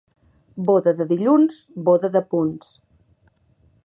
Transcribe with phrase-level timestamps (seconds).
[0.69, 2.73] Boda de dilluns, boda de punts.